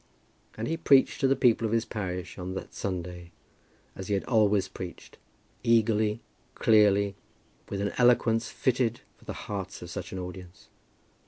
And 0.57 0.67
he 0.67 0.77
preached 0.77 1.19
to 1.21 1.27
the 1.27 1.35
people 1.35 1.63
of 1.67 1.71
his 1.71 1.85
parish 1.85 2.39
on 2.39 2.55
that 2.55 2.73
Sunday, 2.73 3.29
as 3.95 4.07
he 4.07 4.15
had 4.15 4.23
always 4.23 4.67
preached; 4.67 5.19
eagerly, 5.63 6.21
clearly, 6.55 7.13
with 7.69 7.81
an 7.81 7.93
eloquence 7.99 8.49
fitted 8.49 9.01
for 9.15 9.25
the 9.25 9.33
hearts 9.45 9.83
of 9.83 9.91
such 9.91 10.11
an 10.11 10.17
audience. 10.17 10.69